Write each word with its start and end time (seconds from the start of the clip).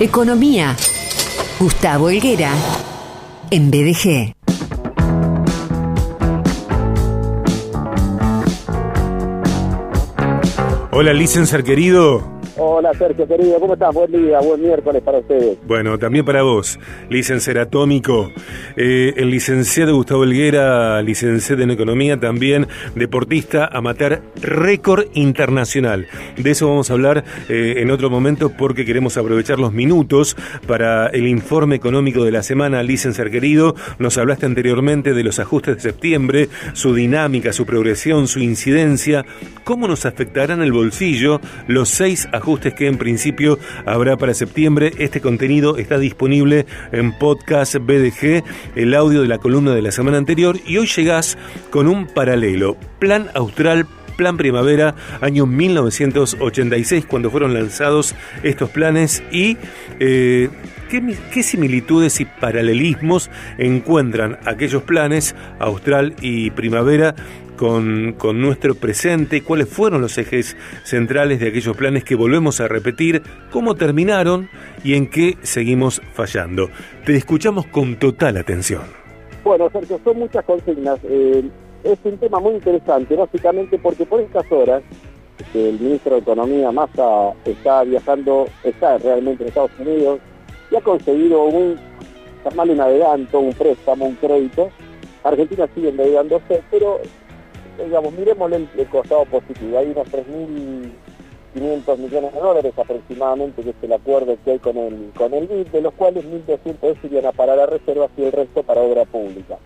Economía. 0.00 0.74
Gustavo 1.60 2.10
Helguera. 2.10 2.52
En 3.50 3.70
BDG. 3.70 4.34
Hola, 10.90 11.12
licenciar 11.12 11.62
querido. 11.62 12.33
Hola 12.56 12.94
Sergio, 12.94 13.26
querido, 13.26 13.58
¿cómo 13.58 13.72
estás? 13.72 13.92
Buen 13.92 14.12
día, 14.12 14.38
buen 14.38 14.62
miércoles 14.62 15.02
para 15.02 15.18
ustedes. 15.18 15.58
Bueno, 15.66 15.98
también 15.98 16.24
para 16.24 16.44
vos, 16.44 16.78
licenciado 17.10 17.60
atómico, 17.60 18.30
eh, 18.76 19.12
el 19.16 19.30
licenciado 19.30 19.96
Gustavo 19.96 20.22
Elguera, 20.22 21.02
licenciado 21.02 21.64
en 21.64 21.72
Economía, 21.72 22.16
también 22.20 22.68
deportista 22.94 23.66
amateur 23.66 24.22
récord 24.40 25.06
internacional. 25.14 26.06
De 26.36 26.52
eso 26.52 26.68
vamos 26.68 26.90
a 26.90 26.92
hablar 26.92 27.24
eh, 27.48 27.74
en 27.78 27.90
otro 27.90 28.08
momento 28.08 28.50
porque 28.50 28.84
queremos 28.84 29.16
aprovechar 29.16 29.58
los 29.58 29.72
minutos 29.72 30.36
para 30.68 31.08
el 31.08 31.26
informe 31.26 31.74
económico 31.74 32.24
de 32.24 32.30
la 32.30 32.44
semana. 32.44 32.84
Licenciado 32.84 33.32
querido, 33.32 33.74
nos 33.98 34.16
hablaste 34.16 34.46
anteriormente 34.46 35.12
de 35.12 35.24
los 35.24 35.40
ajustes 35.40 35.74
de 35.74 35.80
septiembre, 35.80 36.48
su 36.72 36.94
dinámica, 36.94 37.52
su 37.52 37.66
progresión, 37.66 38.28
su 38.28 38.38
incidencia, 38.38 39.26
cómo 39.64 39.88
nos 39.88 40.06
afectarán 40.06 40.62
el 40.62 40.70
bolsillo 40.70 41.40
los 41.66 41.88
seis 41.88 42.28
ajustes 42.30 42.43
ajustes 42.44 42.74
que 42.74 42.86
en 42.88 42.98
principio 42.98 43.58
habrá 43.86 44.18
para 44.18 44.34
septiembre. 44.34 44.92
Este 44.98 45.22
contenido 45.22 45.78
está 45.78 45.98
disponible 45.98 46.66
en 46.92 47.16
podcast 47.16 47.76
BDG, 47.76 48.44
el 48.76 48.94
audio 48.94 49.22
de 49.22 49.28
la 49.28 49.38
columna 49.38 49.74
de 49.74 49.80
la 49.80 49.90
semana 49.90 50.18
anterior 50.18 50.58
y 50.66 50.76
hoy 50.76 50.86
llegás 50.86 51.38
con 51.70 51.88
un 51.88 52.06
paralelo. 52.06 52.76
Plan 52.98 53.30
Austral 53.34 53.86
Plan 54.18 54.36
Primavera, 54.36 54.94
año 55.22 55.46
1986, 55.46 57.06
cuando 57.06 57.30
fueron 57.30 57.54
lanzados 57.54 58.14
estos 58.42 58.68
planes 58.68 59.22
y 59.32 59.56
eh, 59.98 60.50
¿qué, 60.90 61.16
¿qué, 61.32 61.42
similitudes 61.42 62.20
y 62.20 62.26
paralelismos 62.26 63.30
encuentran 63.58 64.38
aquellos 64.44 64.82
planes, 64.82 65.34
Austral 65.58 66.14
y 66.20 66.50
Primavera, 66.50 67.14
con, 67.56 68.14
con 68.18 68.40
nuestro 68.40 68.74
presente, 68.74 69.42
cuáles 69.42 69.68
fueron 69.68 70.00
los 70.00 70.18
ejes 70.18 70.56
centrales 70.84 71.40
de 71.40 71.48
aquellos 71.48 71.76
planes 71.76 72.04
que 72.04 72.14
volvemos 72.14 72.60
a 72.60 72.68
repetir, 72.68 73.22
cómo 73.50 73.74
terminaron 73.74 74.48
y 74.82 74.94
en 74.94 75.08
qué 75.08 75.36
seguimos 75.42 76.02
fallando. 76.12 76.70
Te 77.04 77.16
escuchamos 77.16 77.66
con 77.66 77.96
total 77.96 78.36
atención. 78.36 78.82
Bueno, 79.42 79.68
Sergio, 79.70 80.00
son 80.02 80.18
muchas 80.18 80.44
consignas. 80.44 80.98
Eh, 81.04 81.44
es 81.84 81.98
un 82.04 82.16
tema 82.18 82.40
muy 82.40 82.54
interesante, 82.54 83.14
básicamente 83.14 83.78
porque 83.78 84.06
por 84.06 84.20
estas 84.20 84.50
horas 84.50 84.82
el 85.52 85.78
ministro 85.78 86.14
de 86.14 86.20
Economía, 86.20 86.72
Massa, 86.72 87.32
está 87.44 87.84
viajando, 87.84 88.46
está 88.62 88.98
realmente 88.98 89.42
en 89.42 89.48
Estados 89.48 89.70
Unidos 89.78 90.20
y 90.70 90.76
ha 90.76 90.80
conseguido 90.80 91.44
un, 91.44 91.76
llamarle 92.44 92.72
un 92.72 92.80
adelanto, 92.80 93.40
un 93.40 93.52
préstamo, 93.52 94.06
un 94.06 94.14
crédito. 94.16 94.70
Argentina 95.22 95.68
sigue 95.74 95.90
endeudándose, 95.90 96.62
pero 96.70 97.00
digamos, 97.82 98.12
miremos 98.12 98.52
el, 98.52 98.68
costado 98.88 99.24
positivo. 99.24 99.78
Hay 99.78 99.90
unos 99.90 100.06
3.500 100.08 101.98
millones 101.98 102.32
de 102.32 102.40
dólares 102.40 102.72
aproximadamente, 102.76 103.62
que 103.62 103.70
es 103.70 103.76
el 103.82 103.92
acuerdo 103.92 104.36
que 104.44 104.52
hay 104.52 104.58
con 104.58 104.76
el, 104.76 105.10
con 105.16 105.34
el 105.34 105.46
BID, 105.46 105.66
de 105.68 105.80
los 105.80 105.94
cuales 105.94 106.24
1.200 106.24 106.96
irían 107.04 107.26
a 107.26 107.32
parar 107.32 107.58
a 107.58 107.66
reservas 107.66 108.10
y 108.16 108.24
el 108.24 108.32
resto 108.32 108.62
para 108.62 108.80
obra 108.80 109.04
pública. 109.04 109.58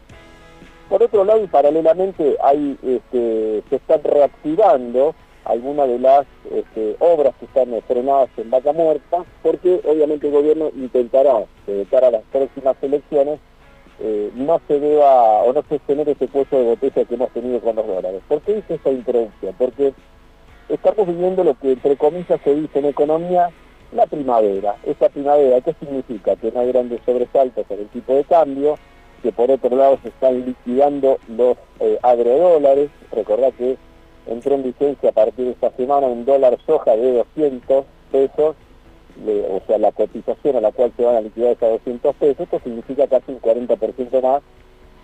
Por 0.89 1.03
otro 1.03 1.25
lado, 1.25 1.42
y 1.45 1.47
paralelamente, 1.48 2.37
hay, 2.42 2.78
este, 2.83 3.62
se 3.69 3.77
están 3.77 4.03
reactivando 4.03 5.15
algunas 5.45 5.89
de 5.89 5.98
las 5.98 6.27
este, 6.50 6.97
obras 6.98 7.34
que 7.39 7.47
están 7.47 7.69
frenadas 7.87 8.28
en 8.37 8.50
vaca 8.50 8.72
muerta, 8.72 9.25
porque 9.43 9.81
obviamente 9.84 10.28
el 10.28 10.33
gobierno 10.33 10.70
intentará, 10.75 11.45
de 11.67 11.87
cara 11.91 12.09
a 12.09 12.12
las 12.12 12.22
próximas 12.33 12.77
elecciones, 12.83 13.41
eh, 14.01 14.31
no 14.35 14.61
se 14.69 14.79
deba 14.79 15.43
o 15.43 15.53
no 15.53 15.63
se 15.69 15.79
genere 15.81 16.13
ese 16.13 16.28
cuello 16.28 16.59
de 16.59 16.65
botella 16.65 17.05
que 17.05 17.15
hemos 17.15 17.31
tenido 17.31 17.61
con 17.61 17.77
los 17.77 17.87
dólares. 17.87 18.22
¿Por 18.28 18.41
qué 18.43 18.59
hice 18.59 18.75
esa 18.75 18.91
introducción? 18.91 19.55
Porque 19.59 19.93
estamos 20.69 21.06
viviendo 21.06 21.43
lo 21.43 21.59
que 21.59 21.72
entre 21.72 21.97
comillas 21.97 22.41
se 22.45 22.55
dice 22.55 22.78
en 22.78 22.87
economía 22.87 23.50
la 23.93 24.06
primavera. 24.06 24.77
Esta 24.84 25.09
primavera, 25.09 25.61
¿qué 25.61 25.75
significa? 25.81 26.37
Que 26.37 26.53
no 26.53 26.61
hay 26.61 26.69
grandes 26.69 27.00
sobresaltos 27.05 27.65
en 27.71 27.81
el 27.81 27.89
tipo 27.89 28.15
de 28.15 28.25
cambio, 28.25 28.77
que 29.22 29.33
por 29.33 29.50
otro 29.50 29.75
lado 29.75 29.99
se 30.03 30.09
están 30.09 30.45
liquidando 30.45 31.19
los 31.28 31.56
eh, 31.81 31.99
agrodólares. 32.03 32.91
Recordad 33.11 33.53
que 33.55 33.77
entró 34.27 34.55
en 34.55 34.62
vigencia 34.62 35.11
a 35.11 35.12
partir 35.12 35.47
de 35.47 35.51
esta 35.53 35.71
semana 35.71 36.06
un 36.06 36.25
dólar 36.25 36.59
soja 36.67 36.97
de 36.97 37.12
200 37.15 37.84
pesos 38.12 38.56
o 39.27 39.61
sea, 39.67 39.79
la 39.79 39.93
cotización 39.93 40.56
a 40.56 40.61
la 40.61 40.73
cual 40.73 40.93
se 40.97 41.05
van 41.05 41.17
a 41.17 41.21
liquidar 41.21 41.53
esos 41.53 41.71
200 41.71 42.15
pesos, 42.17 42.41
esto 42.41 42.61
significa 42.62 43.06
casi 43.06 43.33
un 43.33 43.41
40% 43.41 44.23
más 44.23 44.43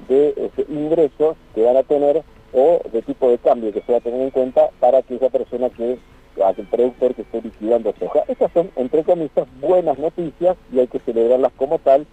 de 0.08 0.34
este, 0.36 0.66
ingresos 0.68 1.36
que 1.54 1.62
van 1.62 1.76
a 1.76 1.82
tener 1.82 2.22
o 2.52 2.80
de 2.92 3.02
tipo 3.02 3.28
de 3.28 3.38
cambio 3.38 3.72
que 3.72 3.82
se 3.82 3.92
va 3.92 3.98
a 3.98 4.00
tener 4.00 4.20
en 4.20 4.30
cuenta 4.30 4.70
para 4.80 4.98
aquella 4.98 5.28
persona 5.28 5.70
que, 5.70 5.98
aquel 6.44 6.66
productor 6.66 7.14
que 7.14 7.22
esté 7.22 7.42
liquidando 7.42 7.92
soja. 7.98 8.24
Estas 8.28 8.52
son, 8.52 8.70
entre 8.76 9.02
comillas, 9.02 9.46
buenas 9.60 9.98
noticias 9.98 10.56
y 10.72 10.80
hay 10.80 10.86
que 10.86 11.00
celebrarlas 11.00 11.52
como 11.56 11.78
tal, 11.78 12.06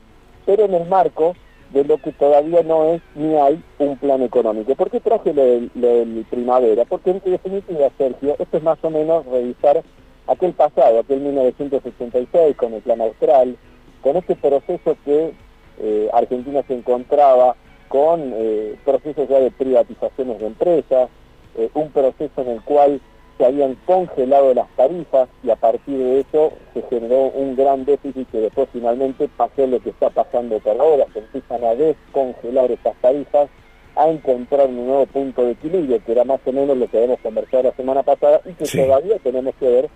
pero 0.46 0.66
en 0.66 0.74
el 0.74 0.88
marco 0.88 1.36
de 1.74 1.84
lo 1.86 1.98
que 1.98 2.12
todavía 2.12 2.64
no 2.64 2.86
es 2.86 3.02
ni 3.16 3.36
hay 3.36 3.64
un 3.80 3.98
plan 3.98 4.22
económico. 4.22 4.76
¿Por 4.76 4.90
qué 4.90 5.00
traje 5.00 5.34
lo 5.34 5.44
de, 5.44 6.26
primavera? 6.30 6.86
Porque 6.86 7.12
en 7.12 7.22
definitiva, 7.24 7.90
Sergio, 7.98 8.36
esto 8.38 8.58
es 8.58 8.64
más 8.64 8.78
o 8.84 8.90
menos 8.90 9.26
revisar 9.26 9.82
aquel 10.28 10.54
pasado, 10.54 11.00
aquel 11.00 11.22
1986 11.22 12.56
con 12.56 12.74
el 12.74 12.82
plan 12.82 13.02
austral, 13.02 13.58
con 14.02 14.18
ese 14.18 14.36
proceso 14.36 14.98
que 15.06 15.34
eh, 15.80 16.10
Argentina 16.14 16.64
se 16.68 16.74
encontraba 16.74 17.56
con 17.88 18.34
eh, 18.36 18.76
procesos 18.86 19.28
ya 19.28 19.40
de 19.40 19.52
privatizaciones 19.52 20.40
de 20.40 20.48
empresas, 20.48 21.10
eh, 21.58 21.70
un 21.74 21.92
proceso 21.92 22.42
en 22.42 22.50
el 22.50 22.62
cual 22.62 23.02
se 23.38 23.46
habían 23.46 23.76
congelado 23.86 24.54
las 24.54 24.70
tarifas 24.76 25.28
y 25.44 25.50
a 25.50 25.56
partir 25.56 25.98
de 25.98 26.20
eso 26.22 26.54
se 26.74 26.82
generó 26.84 27.24
un 27.30 27.56
gran 27.56 27.86
déficit 27.86 28.30
que 28.30 28.40
después 28.40 28.70
finalmente 28.72 29.28
pasó 29.36 29.66
lo 29.68 29.80
que 29.80 29.90
está 29.90 30.10
pasando 30.10 30.60
por 30.60 30.80
ahora, 30.80 31.06
se 31.12 31.20
empiezan 31.20 31.64
a 31.64 31.76
descongelar 31.76 32.72
esas 32.72 32.96
tarifas, 33.02 33.50
a 33.96 34.08
encontrar 34.08 34.68
un 34.68 34.86
nuevo 34.86 35.06
punto 35.08 35.44
de 35.44 35.52
equilibrio, 35.52 36.04
que 36.06 36.12
era 36.12 36.24
más 36.24 36.40
o 36.46 36.52
menos 36.52 36.78
lo 36.78 36.88
que 36.88 36.98
habíamos 36.98 37.20
conversado 37.20 37.64
la 37.64 37.74
semana 37.74 38.04
pasada 38.04 38.42
y 38.46 38.54
que 38.54 38.66
todavía 38.66 39.18
tenemos 39.20 39.54
que 39.56 39.68
ver 39.68 39.90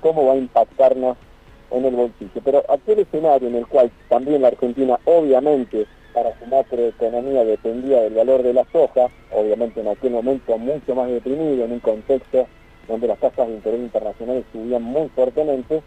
cómo 0.00 0.26
va 0.26 0.32
a 0.32 0.36
impactarnos 0.36 1.16
en 1.70 1.84
el 1.84 1.94
bolsillo. 1.94 2.40
Pero 2.44 2.64
aquel 2.68 3.00
escenario 3.00 3.48
en 3.48 3.56
el 3.56 3.66
cual 3.66 3.90
también 4.08 4.42
la 4.42 4.48
Argentina, 4.48 4.98
obviamente, 5.04 5.86
para 6.14 6.38
su 6.38 6.46
macroeconomía 6.46 7.44
dependía 7.44 8.02
del 8.02 8.14
valor 8.14 8.42
de 8.42 8.54
la 8.54 8.64
soja, 8.72 9.08
obviamente 9.30 9.80
en 9.80 9.88
aquel 9.88 10.12
momento 10.12 10.58
mucho 10.58 10.94
más 10.94 11.08
deprimido, 11.08 11.64
en 11.64 11.72
un 11.72 11.80
contexto 11.80 12.46
donde 12.88 13.06
las 13.06 13.18
tasas 13.18 13.46
de 13.48 13.54
interés 13.54 13.80
internacionales 13.80 14.44
subían 14.52 14.82
muy 14.82 15.08
fuertemente, 15.10 15.82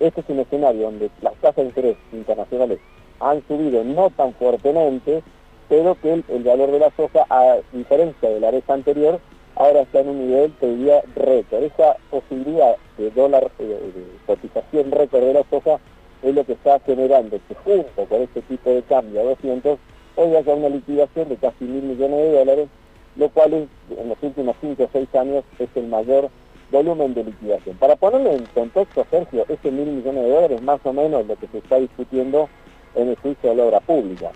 este 0.00 0.20
es 0.20 0.28
un 0.28 0.40
escenario 0.40 0.82
donde 0.82 1.10
las 1.22 1.34
tasas 1.36 1.56
de 1.56 1.64
interés 1.64 1.96
internacionales 2.12 2.80
han 3.20 3.46
subido 3.46 3.84
no 3.84 4.10
tan 4.10 4.34
fuertemente, 4.34 5.22
pero 5.68 5.94
que 6.00 6.12
el, 6.12 6.42
valor 6.42 6.70
de 6.70 6.78
la 6.78 6.90
soja, 6.96 7.24
a 7.30 7.58
diferencia 7.72 8.28
de 8.28 8.40
la 8.40 8.50
vez 8.50 8.68
anterior, 8.68 9.20
ahora 9.66 9.82
está 9.82 10.00
en 10.00 10.08
un 10.08 10.26
nivel, 10.26 10.52
te 10.52 10.66
diría, 10.66 11.02
récord. 11.14 11.64
Esa 11.64 11.96
posibilidad 12.10 12.76
de 12.98 13.10
dólar, 13.10 13.50
eh, 13.58 13.64
de 13.64 14.04
cotización 14.26 14.90
récord 14.92 15.22
de 15.22 15.34
la 15.34 15.44
soja, 15.50 15.78
es 16.22 16.34
lo 16.34 16.44
que 16.44 16.52
está 16.52 16.80
generando 16.80 17.38
que 17.48 17.54
junto 17.54 18.04
con 18.06 18.22
este 18.22 18.42
tipo 18.42 18.70
de 18.70 18.82
cambio 18.82 19.20
a 19.20 19.24
200, 19.24 19.78
hoy 20.16 20.34
haya 20.34 20.54
una 20.54 20.68
liquidación 20.68 21.28
de 21.28 21.36
casi 21.36 21.64
mil 21.64 21.82
millones 21.82 22.18
de 22.18 22.38
dólares, 22.38 22.68
lo 23.16 23.28
cual 23.30 23.52
en 23.54 24.08
los 24.08 24.18
últimos 24.22 24.56
5 24.60 24.82
o 24.82 24.88
6 24.92 25.14
años 25.14 25.44
es 25.58 25.68
el 25.74 25.86
mayor 25.88 26.30
volumen 26.70 27.14
de 27.14 27.24
liquidación. 27.24 27.76
Para 27.76 27.96
ponerlo 27.96 28.32
en 28.32 28.44
contexto, 28.46 29.06
Sergio, 29.10 29.44
ese 29.48 29.70
mil 29.70 29.86
millones 29.86 30.24
de 30.24 30.30
dólares 30.30 30.62
más 30.62 30.80
o 30.84 30.92
menos 30.92 31.26
lo 31.26 31.36
que 31.36 31.46
se 31.48 31.58
está 31.58 31.76
discutiendo 31.76 32.48
en 32.94 33.08
el 33.08 33.16
juicio 33.16 33.50
de 33.50 33.56
la 33.56 33.64
obra 33.64 33.80
pública 33.80 34.32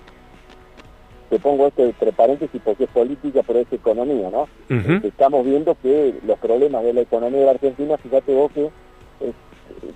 te 1.30 1.38
pongo 1.38 1.68
esto 1.68 1.84
entre 1.84 2.12
paréntesis 2.12 2.60
porque 2.62 2.84
es 2.84 2.90
política, 2.90 3.42
pero 3.46 3.60
es 3.60 3.72
economía, 3.72 4.30
¿no? 4.30 4.48
Estamos 5.04 5.44
viendo 5.44 5.76
que 5.80 6.12
los 6.26 6.38
problemas 6.40 6.82
de 6.82 6.92
la 6.92 7.00
economía 7.02 7.38
de 7.38 7.44
la 7.46 7.52
Argentina, 7.52 7.96
fíjate 7.96 8.34
vos 8.34 8.50
que 8.52 8.64
eh, 8.64 9.32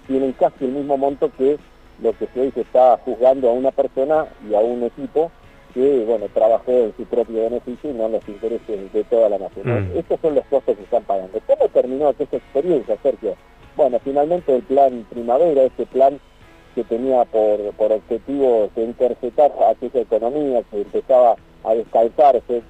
tienen 0.06 0.32
casi 0.32 0.64
el 0.64 0.72
mismo 0.72 0.96
monto 0.96 1.30
que 1.36 1.58
lo 2.02 2.16
que 2.16 2.28
se 2.32 2.40
hoy 2.40 2.52
se 2.52 2.60
está 2.60 2.98
juzgando 3.04 3.50
a 3.50 3.52
una 3.52 3.72
persona 3.72 4.26
y 4.48 4.54
a 4.54 4.60
un 4.60 4.84
equipo 4.84 5.32
que, 5.74 6.04
bueno, 6.04 6.26
trabajó 6.32 6.70
en 6.70 6.94
su 6.96 7.04
propio 7.04 7.42
beneficio 7.42 7.90
y 7.90 7.94
no 7.94 8.06
en 8.06 8.12
los 8.12 8.28
intereses 8.28 8.92
de 8.92 9.04
toda 9.04 9.28
la 9.28 9.38
nación. 9.38 9.90
Mm. 9.92 9.98
Estos 9.98 10.20
son 10.20 10.36
los 10.36 10.44
costos 10.46 10.76
que 10.76 10.84
están 10.84 11.02
pagando. 11.02 11.40
¿Cómo 11.48 11.68
terminó 11.68 12.10
esa 12.10 12.36
experiencia, 12.36 12.96
Sergio? 13.02 13.34
Bueno, 13.76 13.98
finalmente 14.04 14.54
el 14.54 14.62
plan 14.62 15.04
primavera, 15.10 15.64
ese 15.64 15.84
plan 15.86 16.20
que 16.74 16.84
tenía 16.84 17.24
por, 17.24 17.60
por 17.74 17.92
objetivo 17.92 18.68
de 18.74 18.84
interceptar 18.84 19.52
aquella 19.70 20.00
economía 20.00 20.62
que 20.70 20.82
empezaba 20.82 21.36
a 21.64 21.74
descalzarse, 21.74 22.62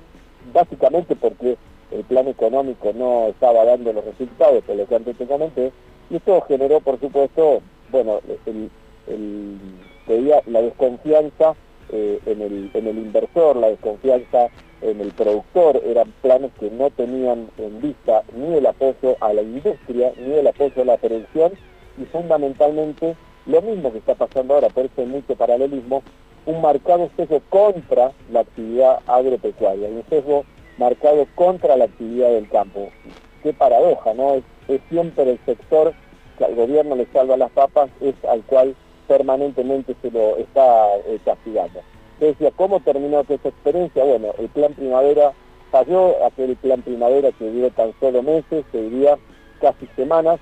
básicamente 0.52 1.16
porque 1.16 1.56
el 1.90 2.04
plan 2.04 2.28
económico 2.28 2.92
no 2.94 3.28
estaba 3.28 3.64
dando 3.64 3.92
los 3.92 4.04
resultados, 4.04 4.62
por 4.64 4.76
lo 4.76 4.86
que 4.86 4.94
antes 4.94 5.16
te 5.16 5.26
comenté, 5.26 5.72
y 6.10 6.16
esto 6.16 6.40
generó, 6.42 6.80
por 6.80 7.00
supuesto, 7.00 7.62
bueno, 7.90 8.20
el, 8.46 9.58
veía 10.06 10.42
la 10.46 10.62
desconfianza 10.62 11.54
eh, 11.90 12.18
en, 12.26 12.42
el, 12.42 12.70
en 12.74 12.86
el 12.86 12.98
inversor, 12.98 13.56
la 13.56 13.68
desconfianza 13.68 14.48
en 14.82 15.00
el 15.00 15.12
productor, 15.12 15.80
eran 15.84 16.12
planes 16.20 16.50
que 16.60 16.70
no 16.70 16.90
tenían 16.90 17.48
en 17.58 17.80
vista 17.80 18.22
ni 18.36 18.54
el 18.54 18.66
apoyo 18.66 19.16
a 19.20 19.32
la 19.32 19.42
industria, 19.42 20.12
ni 20.18 20.34
el 20.34 20.46
apoyo 20.46 20.82
a 20.82 20.84
la 20.84 20.96
producción, 20.98 21.52
y 21.96 22.04
fundamentalmente 22.06 23.16
lo 23.46 23.62
mismo 23.62 23.92
que 23.92 23.98
está 23.98 24.14
pasando 24.14 24.54
ahora, 24.54 24.68
por 24.68 24.88
mucho 25.06 25.36
paralelismo, 25.36 26.02
un 26.46 26.60
marcado 26.60 27.10
sesgo 27.16 27.40
contra 27.48 28.12
la 28.30 28.40
actividad 28.40 29.00
agropecuaria, 29.06 29.88
un 29.88 30.04
sesgo 30.08 30.44
marcado 30.78 31.26
contra 31.34 31.76
la 31.76 31.84
actividad 31.84 32.30
del 32.30 32.48
campo. 32.48 32.88
Qué 33.42 33.52
paradoja, 33.52 34.14
¿no? 34.14 34.34
Es, 34.34 34.80
siempre 34.88 35.30
el 35.30 35.38
sector 35.44 35.92
que 36.38 36.44
al 36.44 36.54
gobierno 36.54 36.96
le 36.96 37.06
salva 37.12 37.36
las 37.36 37.50
papas, 37.52 37.90
es 38.00 38.14
al 38.24 38.42
cual 38.42 38.74
permanentemente 39.06 39.94
se 40.00 40.10
lo 40.10 40.36
está 40.36 40.96
eh, 41.06 41.18
castigando. 41.24 41.80
decía, 42.18 42.50
¿cómo 42.56 42.80
terminó 42.80 43.20
esa 43.20 43.34
experiencia? 43.34 44.04
Bueno, 44.04 44.28
el 44.38 44.48
plan 44.48 44.72
primavera 44.72 45.32
falló, 45.70 46.24
aquel 46.24 46.56
plan 46.56 46.82
primavera 46.82 47.30
que 47.32 47.50
duró 47.50 47.70
tan 47.70 47.92
solo 48.00 48.22
meses, 48.22 48.64
se 48.72 48.82
diría 48.82 49.18
casi 49.60 49.86
semanas, 49.96 50.40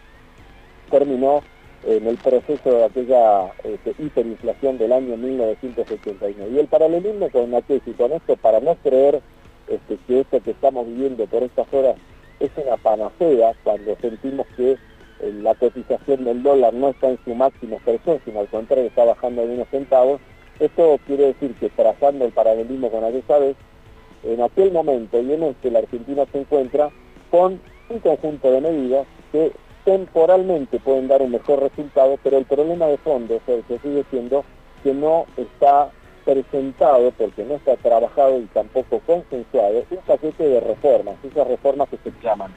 terminó 0.90 1.43
en 1.84 2.06
el 2.06 2.17
proceso 2.17 2.70
de 2.70 2.84
aquella 2.84 3.52
este, 3.64 3.94
hiperinflación 3.99 4.79
del 4.79 4.93
año 4.93 5.17
1989. 5.17 6.52
Y 6.55 6.58
el 6.58 6.67
paralelismo 6.67 7.29
con 7.31 7.55
aquello 7.55 7.82
y 7.87 7.93
con 7.93 8.12
esto, 8.12 8.37
para 8.37 8.61
no 8.61 8.76
creer 8.76 9.20
este, 9.69 9.99
que 10.06 10.20
esto 10.20 10.40
que 10.40 10.52
estamos 10.52 10.87
viviendo 10.87 11.26
por 11.26 11.43
estas 11.43 11.73
horas 11.73 11.96
es 12.40 12.50
una 12.56 12.76
panacea, 12.76 13.55
cuando 13.62 13.96
sentimos 14.00 14.46
que 14.56 14.73
eh, 14.73 14.79
la 15.40 15.55
cotización 15.55 16.25
del 16.25 16.43
dólar 16.43 16.75
no 16.75 16.88
está 16.88 17.11
en 17.11 17.19
su 17.25 17.34
máximo 17.34 17.76
expresión, 17.76 18.20
sino 18.25 18.40
al 18.40 18.49
contrario 18.49 18.85
está 18.85 19.05
bajando 19.05 19.43
algunos 19.43 19.69
centavos, 19.69 20.20
esto 20.58 20.99
quiere 21.06 21.26
decir 21.26 21.55
que 21.55 21.70
trazando 21.70 22.25
el 22.25 22.32
paralelismo 22.32 22.90
con 22.90 23.05
aquella 23.05 23.38
vez, 23.38 23.56
en 24.25 24.40
aquel 24.40 24.73
momento 24.73 25.20
y 25.20 25.32
en 25.32 25.43
este 25.44 25.70
la 25.70 25.81
Argentina 25.81 26.25
se 26.31 26.40
encuentra 26.40 26.90
con 27.31 27.61
un 27.88 27.99
conjunto 28.00 28.50
de 28.50 28.61
medidas 28.61 29.06
que 29.32 29.52
temporalmente 29.84 30.79
pueden 30.79 31.08
dar 31.08 31.23
un 31.23 31.32
mejor 31.32 31.61
resultado, 31.61 32.19
pero 32.23 32.38
el 32.38 32.44
problema 32.44 32.87
de 32.87 32.99
fondo 32.99 33.40
se 33.46 33.62
sigue 33.79 34.05
siendo 34.11 34.44
que 34.82 34.94
no 34.94 35.26
está 35.37 35.90
presentado, 36.25 37.11
porque 37.12 37.44
no 37.44 37.55
está 37.55 37.76
trabajado 37.76 38.38
y 38.38 38.44
tampoco 38.46 39.00
consensuado, 39.06 39.84
un 39.90 39.96
paquete 39.99 40.44
de 40.44 40.61
reformas, 40.61 41.17
esas 41.25 41.46
reformas 41.46 41.88
que 41.88 41.99
se 41.99 42.12
llaman 42.23 42.52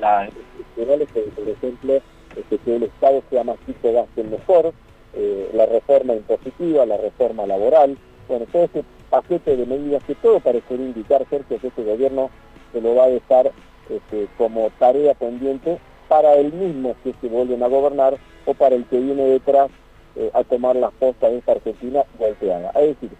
las 0.00 0.28
estructurales, 0.28 1.08
por 1.34 1.48
ejemplo, 1.48 2.00
este, 2.36 2.58
que 2.58 2.76
el 2.76 2.84
Estado 2.84 3.22
sea 3.28 3.44
más 3.44 3.56
chico, 3.66 3.92
gaste 3.92 4.24
mejor, 4.24 4.72
eh, 5.14 5.50
la 5.52 5.66
reforma 5.66 6.14
impositiva, 6.14 6.86
la 6.86 6.96
reforma 6.96 7.46
laboral, 7.46 7.98
bueno, 8.28 8.46
todo 8.50 8.64
ese 8.64 8.84
paquete 9.10 9.56
de 9.56 9.66
medidas 9.66 10.02
que 10.04 10.14
todo 10.14 10.40
parecería 10.40 10.86
indicar, 10.86 11.26
Sergio, 11.28 11.60
que 11.60 11.66
este 11.66 11.84
gobierno 11.84 12.30
se 12.72 12.80
lo 12.80 12.94
va 12.94 13.04
a 13.04 13.08
dejar 13.08 13.50
este, 13.90 14.28
como 14.38 14.70
tarea 14.78 15.14
pendiente 15.14 15.78
para 16.10 16.34
el 16.34 16.52
mismo 16.52 16.96
que 17.04 17.14
se 17.20 17.28
vuelven 17.28 17.62
a 17.62 17.68
gobernar 17.68 18.18
o 18.44 18.52
para 18.52 18.74
el 18.74 18.84
que 18.86 18.98
viene 18.98 19.22
detrás 19.26 19.70
eh, 20.16 20.28
a 20.34 20.42
tomar 20.42 20.74
las 20.74 20.90
postas 20.94 21.30
de 21.30 21.38
esta 21.38 21.52
Argentina 21.52 22.02
golpeada. 22.18 22.70
Es 22.70 22.88
decir, 22.88 23.10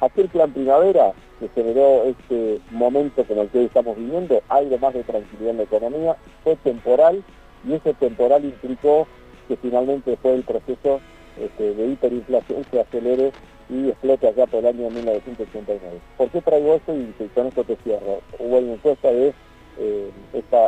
aquel 0.00 0.28
plan 0.30 0.50
primavera 0.54 1.12
que 1.40 1.48
generó 1.50 2.04
este 2.04 2.58
momento 2.70 3.22
con 3.24 3.36
el 3.36 3.50
que 3.50 3.58
hoy 3.58 3.64
estamos 3.66 3.98
viviendo, 3.98 4.40
algo 4.48 4.78
más 4.78 4.94
de 4.94 5.04
tranquilidad 5.04 5.50
en 5.50 5.56
la 5.58 5.62
economía, 5.64 6.16
fue 6.42 6.56
temporal 6.56 7.22
y 7.68 7.74
ese 7.74 7.92
temporal 7.92 8.42
implicó 8.46 9.06
que 9.46 9.58
finalmente 9.58 10.12
después 10.12 10.36
del 10.36 10.44
proceso 10.44 11.00
este, 11.38 11.74
de 11.74 11.86
hiperinflación 11.86 12.64
se 12.70 12.80
acelere 12.80 13.30
y 13.68 13.90
explote 13.90 14.26
allá 14.26 14.46
por 14.46 14.60
el 14.60 14.68
año 14.68 14.88
1989. 14.88 16.00
¿Por 16.16 16.30
qué 16.30 16.40
traigo 16.40 16.76
esto 16.76 16.94
y 16.96 17.12
con 17.34 17.46
esto 17.46 17.62
te 17.64 17.76
cierro? 17.84 18.20
Hubo 18.38 18.56
una 18.56 18.72
encuesta 18.72 19.12
de 19.12 19.34
eh, 19.78 20.10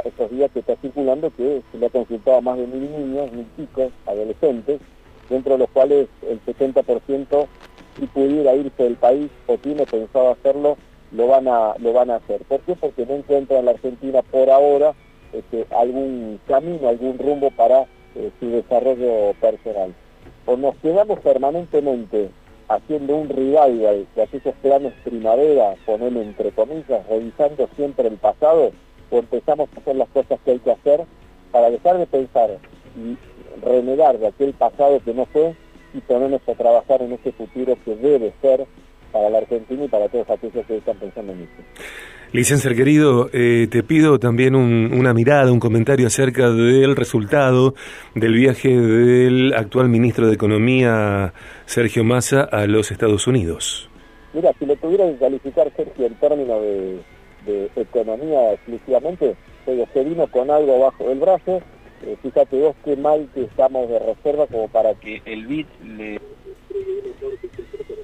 estos 0.04 0.30
días 0.30 0.50
que 0.52 0.60
está 0.60 0.76
circulando 0.76 1.30
que 1.36 1.62
se 1.70 1.78
le 1.78 1.86
ha 1.86 1.90
consultado 1.90 2.38
a 2.38 2.40
más 2.40 2.58
de 2.58 2.66
mil 2.66 2.90
niños, 2.90 3.32
mil 3.32 3.46
chicos, 3.56 3.92
adolescentes, 4.06 4.80
dentro 5.28 5.52
de 5.54 5.58
los 5.58 5.70
cuales 5.70 6.08
el 6.28 6.40
70% 6.44 7.46
si 7.98 8.06
pudiera 8.06 8.54
irse 8.54 8.82
del 8.82 8.96
país 8.96 9.30
o 9.46 9.58
tiene 9.58 9.84
pensado 9.86 10.30
hacerlo, 10.30 10.76
lo 11.12 11.26
van 11.26 11.48
a, 11.48 11.74
lo 11.78 11.92
van 11.92 12.10
a 12.10 12.16
hacer. 12.16 12.42
¿Por 12.42 12.60
qué? 12.60 12.74
Porque 12.76 13.04
no 13.04 13.14
encuentran 13.14 13.60
en 13.60 13.64
la 13.66 13.72
Argentina 13.72 14.22
por 14.22 14.48
ahora 14.50 14.94
este, 15.32 15.66
algún 15.74 16.40
camino, 16.46 16.88
algún 16.88 17.18
rumbo 17.18 17.50
para 17.50 17.82
eh, 18.14 18.30
su 18.38 18.48
desarrollo 18.50 19.32
personal. 19.40 19.94
O 20.46 20.56
nos 20.56 20.76
quedamos 20.76 21.18
permanentemente 21.20 22.30
haciendo 22.68 23.16
un 23.16 23.28
revival 23.28 24.06
de 24.14 24.22
aquellos 24.22 24.54
planes 24.62 24.92
primavera, 25.04 25.74
ponerlo 25.84 26.22
entre 26.22 26.52
comillas, 26.52 27.06
revisando 27.08 27.68
siempre 27.74 28.06
el 28.06 28.16
pasado, 28.16 28.70
o 29.10 29.18
empezamos 29.18 29.68
a 29.74 29.80
hacer 29.80 29.96
las 29.96 30.08
cosas 30.08 30.38
que 30.44 30.52
hay 30.52 30.58
que 30.58 30.72
hacer 30.72 31.04
para 31.52 31.70
dejar 31.70 31.98
de 31.98 32.06
pensar 32.06 32.58
y 32.96 33.16
renegar 33.64 34.18
de 34.18 34.28
aquel 34.28 34.52
pasado 34.52 35.00
que 35.04 35.14
no 35.14 35.26
fue 35.26 35.54
y 35.92 36.00
ponernos 36.00 36.40
a 36.48 36.54
trabajar 36.54 37.02
en 37.02 37.12
ese 37.12 37.32
futuro 37.32 37.76
que 37.84 37.96
debe 37.96 38.32
ser 38.40 38.66
para 39.12 39.28
la 39.28 39.38
Argentina 39.38 39.84
y 39.84 39.88
para 39.88 40.08
todos 40.08 40.28
aquellos 40.30 40.64
que 40.66 40.76
están 40.76 40.96
pensando 40.98 41.32
en 41.32 41.40
eso. 41.40 41.62
Licenciado 42.32 42.76
querido, 42.76 43.28
eh, 43.32 43.66
te 43.68 43.82
pido 43.82 44.20
también 44.20 44.54
una 44.54 45.12
mirada, 45.12 45.50
un 45.50 45.58
comentario 45.58 46.06
acerca 46.06 46.48
del 46.50 46.94
resultado 46.94 47.74
del 48.14 48.34
viaje 48.34 48.68
del 48.68 49.52
actual 49.52 49.88
ministro 49.88 50.28
de 50.28 50.34
Economía, 50.34 51.34
Sergio 51.66 52.04
Massa, 52.04 52.42
a 52.42 52.68
los 52.68 52.92
Estados 52.92 53.26
Unidos. 53.26 53.90
Mira, 54.32 54.52
si 54.60 54.66
lo 54.66 54.76
tuviera 54.76 55.08
que 55.08 55.16
calificar, 55.16 55.72
Sergio, 55.76 56.06
en 56.06 56.14
términos 56.14 56.62
de, 56.62 57.00
economía 57.76 58.52
exclusivamente, 58.52 59.37
se 59.93 60.05
vino 60.05 60.26
con 60.29 60.50
algo 60.50 60.81
bajo 60.81 61.11
el 61.11 61.19
brazo. 61.19 61.61
Eh, 62.02 62.17
fíjate 62.23 62.61
vos 62.61 62.75
qué 62.85 62.97
mal 62.97 63.29
que 63.35 63.43
estamos 63.43 63.88
de 63.88 63.99
reserva 63.99 64.47
como 64.47 64.69
para 64.69 64.94
que 64.94 65.20
el 65.26 65.47
BID 65.47 65.67
le 65.85 66.20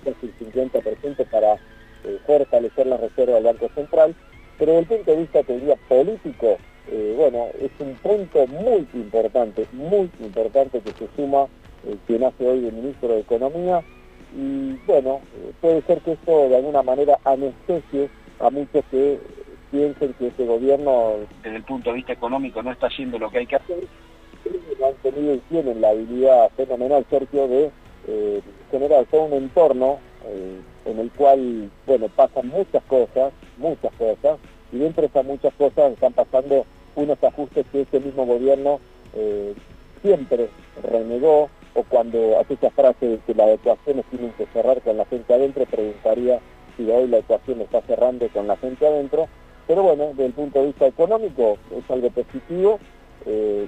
casi 0.04 0.26
el 0.26 0.52
50% 0.52 1.30
para 1.30 1.54
eh, 1.54 2.18
fortalecer 2.26 2.86
la 2.86 2.98
reserva 2.98 3.34
del 3.34 3.44
Banco 3.44 3.68
Central. 3.74 4.14
Pero 4.58 4.72
desde 4.72 4.94
el 4.94 4.98
punto 4.98 5.10
de 5.10 5.16
vista, 5.18 5.42
te 5.42 5.54
diría, 5.54 5.76
político, 5.88 6.58
eh, 6.88 7.14
bueno, 7.16 7.48
es 7.60 7.70
un 7.78 7.94
punto 7.94 8.46
muy 8.46 8.86
importante, 8.94 9.66
muy 9.72 10.10
importante 10.20 10.80
que 10.80 10.92
se 10.92 11.08
suma 11.16 11.46
quien 12.06 12.24
hace 12.24 12.46
hoy 12.46 12.66
el 12.66 12.72
ministro 12.72 13.08
de 13.08 13.20
Economía. 13.20 13.82
Y 14.36 14.72
bueno, 14.86 15.20
puede 15.60 15.82
ser 15.82 16.00
que 16.00 16.12
esto 16.12 16.48
de 16.48 16.56
alguna 16.56 16.82
manera 16.82 17.18
anestesie 17.24 18.08
a 18.40 18.50
muchos 18.50 18.84
que 18.90 19.18
piensen 19.70 20.14
que 20.14 20.28
este 20.28 20.46
gobierno, 20.46 21.14
desde 21.42 21.56
el 21.56 21.64
punto 21.64 21.90
de 21.90 21.96
vista 21.96 22.12
económico, 22.12 22.62
no 22.62 22.72
está 22.72 22.86
haciendo 22.86 23.18
lo 23.18 23.30
que 23.30 23.38
hay 23.38 23.46
que 23.46 23.56
hacer. 23.56 23.86
Han 24.84 24.94
tenido 25.02 25.34
y 25.34 25.38
tienen 25.48 25.80
la 25.80 25.90
habilidad 25.90 26.50
fenomenal, 26.56 27.04
Sergio, 27.10 27.48
de 27.48 27.70
eh, 28.06 28.40
generar 28.70 29.04
todo 29.06 29.22
un 29.24 29.32
entorno 29.32 29.98
eh, 30.26 30.60
en 30.84 30.98
el 30.98 31.10
cual, 31.12 31.70
bueno, 31.86 32.08
pasan 32.14 32.48
muchas 32.48 32.82
cosas, 32.84 33.32
muchas 33.56 33.92
cosas, 33.94 34.38
y 34.72 34.78
dentro 34.78 35.02
de 35.02 35.08
esas 35.08 35.24
muchas 35.24 35.54
cosas 35.54 35.92
están 35.92 36.12
pasando 36.12 36.64
unos 36.94 37.22
ajustes 37.22 37.66
que 37.72 37.82
este 37.82 38.00
mismo 38.00 38.24
gobierno 38.24 38.80
eh, 39.14 39.54
siempre 40.02 40.48
renegó, 40.82 41.48
o 41.74 41.82
cuando 41.88 42.38
hace 42.40 42.54
esa 42.54 42.70
frase 42.70 43.06
de 43.06 43.18
que 43.18 43.34
las 43.34 43.48
ecuaciones 43.48 44.04
tienen 44.10 44.32
que 44.32 44.46
cerrar 44.46 44.80
con 44.82 44.96
la 44.96 45.04
gente 45.06 45.34
adentro, 45.34 45.66
preguntaría 45.66 46.40
si 46.76 46.90
hoy 46.90 47.08
la 47.08 47.18
ecuación 47.18 47.60
está 47.60 47.82
cerrando 47.82 48.28
con 48.28 48.46
la 48.46 48.56
gente 48.56 48.86
adentro, 48.86 49.28
pero 49.66 49.82
bueno, 49.82 50.08
desde 50.08 50.26
el 50.26 50.32
punto 50.32 50.60
de 50.60 50.66
vista 50.66 50.86
económico 50.86 51.58
es 51.76 51.90
algo 51.90 52.10
positivo, 52.10 52.78
eh, 53.26 53.66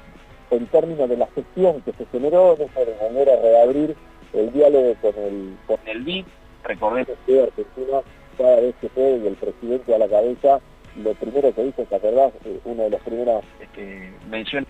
en 0.50 0.66
términos 0.68 1.08
de 1.08 1.16
la 1.16 1.26
gestión 1.28 1.82
que 1.82 1.92
se 1.92 2.06
generó, 2.06 2.56
de 2.56 2.64
esa 2.64 2.80
manera 3.02 3.36
reabrir 3.36 3.96
el 4.32 4.52
diálogo 4.52 4.94
con 5.00 5.14
el, 5.16 5.56
con 5.66 5.78
el 5.86 6.02
BID, 6.02 6.24
recordemos 6.64 7.16
que 7.26 7.42
Argentina 7.42 8.00
cada 8.36 8.60
vez 8.60 8.74
que 8.80 8.88
fue 8.90 9.20
y 9.22 9.26
el 9.26 9.34
presidente 9.34 9.94
a 9.94 9.98
la 9.98 10.08
cabeza, 10.08 10.60
lo 11.02 11.12
primero 11.14 11.52
que 11.54 11.64
dice, 11.64 11.84
¿te 11.84 11.96
acordás? 11.96 12.32
Eh, 12.44 12.60
una 12.64 12.84
de 12.84 12.90
las 12.90 13.02
primeras 13.02 13.42
este, 13.60 14.12
menciones 14.30 14.68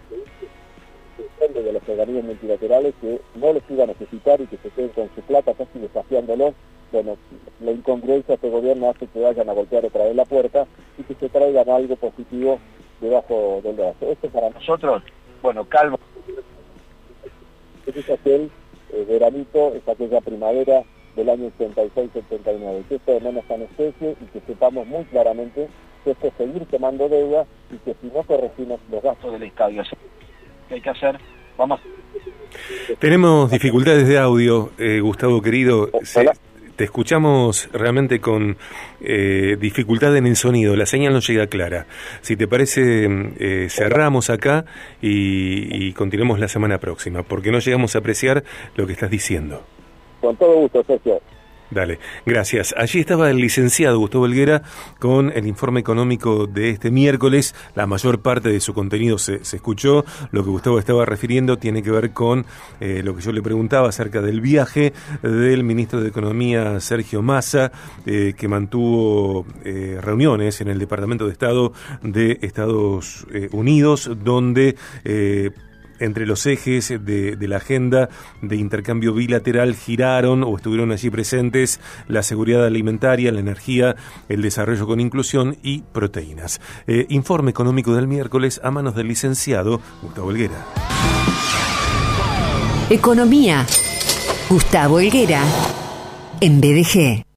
de 1.54 1.72
los 1.72 1.88
organismos 1.88 2.24
multilaterales 2.24 2.94
que 3.00 3.20
no 3.34 3.52
les 3.52 3.62
iba 3.68 3.84
a 3.84 3.88
necesitar 3.88 4.40
y 4.40 4.46
que 4.46 4.56
se 4.58 4.70
queden 4.70 4.90
con 4.90 5.10
su 5.14 5.20
plata 5.22 5.52
casi 5.54 5.78
desafiándolos 5.78 6.54
bueno, 6.92 7.16
la 7.60 7.72
incongruencia 7.72 8.28
de 8.28 8.34
este 8.34 8.50
gobierno 8.50 8.90
hace 8.90 9.06
que 9.06 9.20
vayan 9.20 9.48
a 9.48 9.52
golpear 9.52 9.84
otra 9.84 10.04
vez 10.04 10.16
la 10.16 10.24
puerta 10.24 10.66
y 10.98 11.02
que 11.02 11.14
se 11.14 11.28
traigan 11.28 11.68
algo 11.68 11.96
positivo 11.96 12.58
debajo 13.00 13.60
del 13.62 13.76
brazo. 13.76 14.10
Esto 14.10 14.28
para 14.28 14.50
nosotros, 14.50 15.02
bueno, 15.42 15.64
calmo. 15.64 15.98
Este 17.86 18.00
es 18.00 18.10
aquel 18.10 18.50
eh, 18.92 19.04
veranito, 19.08 19.74
es 19.74 19.86
aquella 19.88 20.20
primavera 20.20 20.82
del 21.16 21.30
año 21.30 21.50
86-79. 21.58 22.84
Que 22.88 22.94
esto 22.96 23.12
de 23.12 23.20
menos 23.20 23.44
anestesia 23.50 24.10
y 24.10 24.24
que 24.32 24.40
sepamos 24.46 24.86
muy 24.86 25.04
claramente 25.04 25.68
que 26.04 26.12
esto 26.12 26.28
es 26.28 26.34
seguir 26.38 26.64
tomando 26.66 27.08
deuda 27.08 27.44
y 27.70 27.76
que 27.78 27.94
si 28.00 28.06
no 28.08 28.22
corregimos 28.22 28.80
los 28.90 29.02
gastos 29.02 29.32
del 29.32 29.42
estadio, 29.42 29.82
que 30.68 30.74
hay 30.74 30.80
que 30.80 30.90
hacer, 30.90 31.18
vamos 31.56 31.80
Tenemos 32.98 33.50
dificultades 33.50 34.06
de 34.06 34.18
audio, 34.18 34.70
eh, 34.78 35.00
Gustavo 35.00 35.42
querido. 35.42 35.90
Te 36.78 36.84
escuchamos 36.84 37.68
realmente 37.72 38.20
con 38.20 38.56
eh, 39.00 39.56
dificultad 39.60 40.16
en 40.16 40.28
el 40.28 40.36
sonido, 40.36 40.76
la 40.76 40.86
señal 40.86 41.12
no 41.12 41.18
llega 41.18 41.48
clara. 41.48 41.86
Si 42.20 42.36
te 42.36 42.46
parece, 42.46 43.08
eh, 43.40 43.66
cerramos 43.68 44.30
acá 44.30 44.64
y, 45.02 45.88
y 45.88 45.92
continuemos 45.92 46.38
la 46.38 46.46
semana 46.46 46.78
próxima, 46.78 47.24
porque 47.24 47.50
no 47.50 47.58
llegamos 47.58 47.96
a 47.96 47.98
apreciar 47.98 48.44
lo 48.76 48.86
que 48.86 48.92
estás 48.92 49.10
diciendo. 49.10 49.64
Con 50.20 50.36
todo 50.36 50.54
gusto, 50.54 50.84
Sergio. 50.84 51.20
Dale, 51.70 51.98
gracias. 52.24 52.74
Allí 52.78 53.00
estaba 53.00 53.30
el 53.30 53.36
licenciado 53.36 53.98
Gustavo 53.98 54.24
Helguera 54.24 54.62
con 54.98 55.30
el 55.34 55.46
informe 55.46 55.80
económico 55.80 56.46
de 56.46 56.70
este 56.70 56.90
miércoles. 56.90 57.54
La 57.74 57.86
mayor 57.86 58.22
parte 58.22 58.48
de 58.48 58.60
su 58.60 58.72
contenido 58.72 59.18
se, 59.18 59.34
escuchó. 59.36 60.04
Lo 60.30 60.42
que 60.42 60.50
Gustavo 60.50 60.78
estaba 60.78 61.04
refiriendo 61.04 61.58
tiene 61.58 61.82
que 61.82 61.90
ver 61.90 62.12
con 62.12 62.46
eh, 62.80 63.02
lo 63.04 63.14
que 63.14 63.20
yo 63.20 63.32
le 63.32 63.42
preguntaba 63.42 63.90
acerca 63.90 64.22
del 64.22 64.40
viaje 64.40 64.94
del 65.22 65.62
ministro 65.62 66.00
de 66.00 66.08
Economía 66.08 66.80
Sergio 66.80 67.20
Massa, 67.20 67.70
eh, 68.06 68.32
que 68.34 68.48
mantuvo 68.48 69.44
eh, 69.62 69.98
reuniones 70.00 70.62
en 70.62 70.68
el 70.68 70.78
Departamento 70.78 71.26
de 71.26 71.32
Estado 71.32 71.74
de 72.02 72.38
Estados 72.40 73.26
Unidos, 73.52 74.10
donde 74.24 74.76
entre 75.98 76.26
los 76.26 76.46
ejes 76.46 76.88
de, 76.88 77.36
la 77.40 77.56
agenda 77.56 78.08
de 78.42 78.56
intercambio 78.56 79.14
bilateral 79.14 79.74
giraron 79.74 80.44
o 80.44 80.56
estuvieron 80.56 80.92
allí 80.92 81.10
presentes 81.10 81.80
la 82.06 82.22
seguridad 82.22 82.66
alimentaria, 82.66 83.32
la 83.32 83.40
energía, 83.40 83.96
el 84.28 84.42
desarrollo 84.42 84.86
con 84.86 85.00
inclusión 85.00 85.56
y 85.62 85.82
proteínas. 85.82 86.60
Eh, 86.86 87.06
informe 87.08 87.50
económico 87.50 87.94
del 87.94 88.06
miércoles 88.08 88.60
a 88.62 88.70
manos 88.70 88.94
del 88.94 89.08
licenciado 89.08 89.80
Gustavo 90.02 90.30
Helguera. 90.30 90.64
Economía. 92.90 93.66
Gustavo 94.48 94.98
Helguera. 94.98 95.42
En 96.40 96.60
BDG. 96.60 97.28